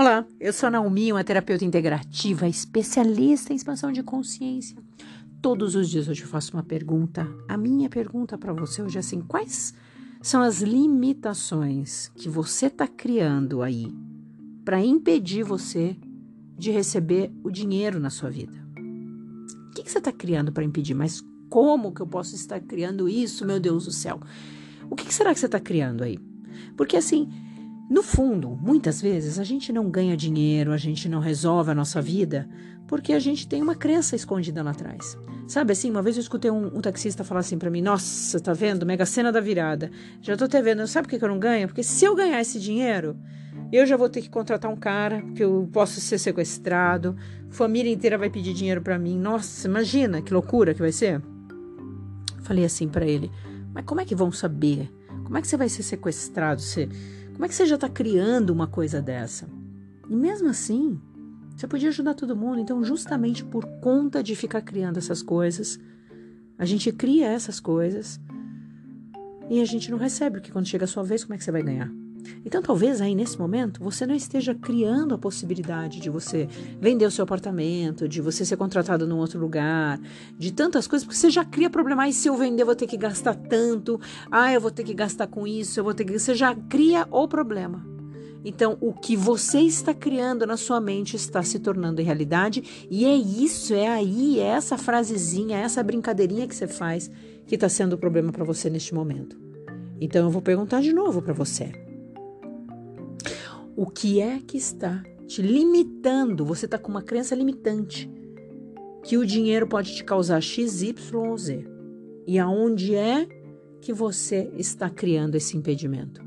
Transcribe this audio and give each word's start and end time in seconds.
Olá, 0.00 0.26
eu 0.40 0.50
sou 0.50 0.68
a 0.68 0.70
Naomi, 0.70 1.12
uma 1.12 1.22
terapeuta 1.22 1.62
integrativa, 1.62 2.48
especialista 2.48 3.52
em 3.52 3.56
expansão 3.56 3.92
de 3.92 4.02
consciência. 4.02 4.78
Todos 5.42 5.74
os 5.74 5.90
dias 5.90 6.08
eu 6.08 6.14
te 6.14 6.24
faço 6.24 6.56
uma 6.56 6.62
pergunta. 6.62 7.28
A 7.46 7.54
minha 7.58 7.86
pergunta 7.86 8.38
para 8.38 8.54
você 8.54 8.80
hoje 8.80 8.96
é 8.96 9.00
assim: 9.00 9.20
quais 9.20 9.74
são 10.22 10.40
as 10.40 10.62
limitações 10.62 12.10
que 12.16 12.30
você 12.30 12.68
está 12.68 12.88
criando 12.88 13.60
aí 13.60 13.94
para 14.64 14.80
impedir 14.82 15.42
você 15.42 15.94
de 16.56 16.70
receber 16.70 17.30
o 17.44 17.50
dinheiro 17.50 18.00
na 18.00 18.08
sua 18.08 18.30
vida? 18.30 18.56
O 19.68 19.74
que, 19.74 19.82
que 19.82 19.90
você 19.92 19.98
está 19.98 20.10
criando 20.12 20.50
para 20.50 20.64
impedir? 20.64 20.94
Mas 20.94 21.22
como 21.50 21.92
que 21.92 22.00
eu 22.00 22.06
posso 22.06 22.34
estar 22.34 22.58
criando 22.60 23.06
isso, 23.06 23.44
meu 23.44 23.60
Deus 23.60 23.84
do 23.84 23.92
céu? 23.92 24.18
O 24.88 24.96
que, 24.96 25.04
que 25.04 25.12
será 25.12 25.34
que 25.34 25.40
você 25.40 25.44
está 25.44 25.60
criando 25.60 26.02
aí? 26.02 26.18
Porque 26.74 26.96
assim, 26.96 27.28
no 27.90 28.04
fundo, 28.04 28.56
muitas 28.62 29.02
vezes 29.02 29.36
a 29.36 29.42
gente 29.42 29.72
não 29.72 29.90
ganha 29.90 30.16
dinheiro, 30.16 30.70
a 30.70 30.76
gente 30.76 31.08
não 31.08 31.18
resolve 31.18 31.72
a 31.72 31.74
nossa 31.74 32.00
vida 32.00 32.48
porque 32.86 33.12
a 33.12 33.18
gente 33.18 33.48
tem 33.48 33.60
uma 33.60 33.74
crença 33.74 34.14
escondida 34.14 34.62
lá 34.62 34.70
atrás. 34.70 35.18
Sabe 35.48 35.72
assim, 35.72 35.90
uma 35.90 36.00
vez 36.00 36.16
eu 36.16 36.20
escutei 36.20 36.52
um, 36.52 36.66
um 36.66 36.80
taxista 36.80 37.24
falar 37.24 37.40
assim 37.40 37.58
para 37.58 37.68
mim: 37.68 37.82
Nossa, 37.82 38.38
tá 38.38 38.52
vendo? 38.52 38.86
Mega 38.86 39.04
cena 39.04 39.32
da 39.32 39.40
virada. 39.40 39.90
Já 40.22 40.36
tô 40.36 40.44
até 40.44 40.62
vendo. 40.62 40.86
Sabe 40.86 41.08
por 41.08 41.18
que 41.18 41.24
eu 41.24 41.28
não 41.28 41.38
ganho? 41.40 41.66
Porque 41.66 41.82
se 41.82 42.04
eu 42.04 42.14
ganhar 42.14 42.40
esse 42.40 42.60
dinheiro, 42.60 43.16
eu 43.72 43.84
já 43.84 43.96
vou 43.96 44.08
ter 44.08 44.22
que 44.22 44.30
contratar 44.30 44.70
um 44.70 44.76
cara, 44.76 45.22
que 45.34 45.42
eu 45.42 45.68
posso 45.72 46.00
ser 46.00 46.18
sequestrado, 46.18 47.16
família 47.48 47.92
inteira 47.92 48.16
vai 48.16 48.30
pedir 48.30 48.54
dinheiro 48.54 48.82
para 48.82 49.00
mim. 49.00 49.18
Nossa, 49.18 49.66
imagina 49.66 50.22
que 50.22 50.32
loucura 50.32 50.74
que 50.74 50.80
vai 50.80 50.92
ser. 50.92 51.20
Falei 52.42 52.64
assim 52.64 52.88
para 52.88 53.04
ele: 53.04 53.32
Mas 53.74 53.84
como 53.84 54.00
é 54.00 54.04
que 54.04 54.14
vão 54.14 54.30
saber? 54.30 54.88
Como 55.24 55.36
é 55.36 55.40
que 55.40 55.48
você 55.48 55.56
vai 55.56 55.68
ser 55.68 55.82
sequestrado? 55.82 56.60
Você 56.60 56.88
como 57.40 57.46
é 57.46 57.48
que 57.48 57.54
você 57.54 57.64
já 57.64 57.76
está 57.76 57.88
criando 57.88 58.50
uma 58.50 58.66
coisa 58.66 59.00
dessa? 59.00 59.48
E 60.10 60.14
mesmo 60.14 60.50
assim, 60.50 61.00
você 61.56 61.66
podia 61.66 61.88
ajudar 61.88 62.12
todo 62.12 62.36
mundo. 62.36 62.60
Então, 62.60 62.84
justamente 62.84 63.42
por 63.42 63.64
conta 63.80 64.22
de 64.22 64.36
ficar 64.36 64.60
criando 64.60 64.98
essas 64.98 65.22
coisas, 65.22 65.80
a 66.58 66.66
gente 66.66 66.92
cria 66.92 67.28
essas 67.28 67.58
coisas 67.58 68.20
e 69.48 69.58
a 69.58 69.64
gente 69.64 69.90
não 69.90 69.96
recebe, 69.96 70.36
porque 70.36 70.52
quando 70.52 70.66
chega 70.66 70.84
a 70.84 70.86
sua 70.86 71.02
vez, 71.02 71.24
como 71.24 71.32
é 71.32 71.38
que 71.38 71.42
você 71.42 71.50
vai 71.50 71.62
ganhar? 71.62 71.90
Então, 72.44 72.62
talvez 72.62 73.00
aí 73.00 73.14
nesse 73.14 73.38
momento 73.38 73.82
você 73.82 74.06
não 74.06 74.14
esteja 74.14 74.54
criando 74.54 75.14
a 75.14 75.18
possibilidade 75.18 76.00
de 76.00 76.10
você 76.10 76.48
vender 76.80 77.06
o 77.06 77.10
seu 77.10 77.22
apartamento, 77.22 78.08
de 78.08 78.20
você 78.20 78.44
ser 78.44 78.56
contratado 78.56 79.06
num 79.06 79.18
outro 79.18 79.38
lugar, 79.38 80.00
de 80.38 80.52
tantas 80.52 80.86
coisas, 80.86 81.04
porque 81.04 81.18
você 81.18 81.30
já 81.30 81.44
cria 81.44 81.70
problema. 81.70 82.02
Ai, 82.02 82.12
se 82.12 82.28
eu 82.28 82.36
vender, 82.36 82.62
eu 82.62 82.66
vou 82.66 82.74
ter 82.74 82.86
que 82.86 82.96
gastar 82.96 83.34
tanto. 83.34 84.00
Ah, 84.30 84.52
eu 84.52 84.60
vou 84.60 84.70
ter 84.70 84.84
que 84.84 84.94
gastar 84.94 85.26
com 85.26 85.46
isso, 85.46 85.78
eu 85.78 85.84
vou 85.84 85.94
ter 85.94 86.04
que. 86.04 86.18
Você 86.18 86.34
já 86.34 86.54
cria 86.54 87.06
o 87.10 87.28
problema. 87.28 87.84
Então, 88.44 88.78
o 88.80 88.92
que 88.92 89.16
você 89.16 89.60
está 89.60 89.92
criando 89.92 90.46
na 90.46 90.56
sua 90.56 90.80
mente 90.80 91.14
está 91.14 91.42
se 91.42 91.58
tornando 91.58 92.00
realidade, 92.00 92.86
e 92.90 93.04
é 93.04 93.14
isso, 93.14 93.74
é 93.74 93.86
aí, 93.86 94.38
é 94.38 94.44
essa 94.44 94.78
frasezinha, 94.78 95.58
é 95.58 95.62
essa 95.62 95.82
brincadeirinha 95.82 96.48
que 96.48 96.54
você 96.54 96.66
faz 96.66 97.10
que 97.46 97.54
está 97.54 97.68
sendo 97.68 97.94
o 97.94 97.98
problema 97.98 98.32
para 98.32 98.44
você 98.44 98.70
neste 98.70 98.94
momento. 98.94 99.36
Então, 100.00 100.24
eu 100.24 100.30
vou 100.30 100.40
perguntar 100.40 100.80
de 100.80 100.92
novo 100.92 101.20
para 101.20 101.34
você. 101.34 101.89
O 103.80 103.86
que 103.86 104.20
é 104.20 104.40
que 104.40 104.58
está 104.58 105.02
te 105.26 105.40
limitando? 105.40 106.44
Você 106.44 106.66
está 106.66 106.76
com 106.76 106.90
uma 106.90 107.00
crença 107.00 107.34
limitante 107.34 108.10
que 109.02 109.16
o 109.16 109.24
dinheiro 109.24 109.66
pode 109.66 109.94
te 109.94 110.04
causar 110.04 110.42
X, 110.42 110.82
Y 110.82 111.16
ou 111.18 111.38
Z. 111.38 111.64
E 112.26 112.38
aonde 112.38 112.94
é 112.94 113.26
que 113.80 113.90
você 113.90 114.52
está 114.54 114.90
criando 114.90 115.34
esse 115.34 115.56
impedimento? 115.56 116.20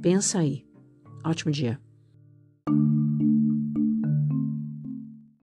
Pensa 0.00 0.38
aí. 0.38 0.64
Ótimo 1.22 1.52
dia. 1.52 1.78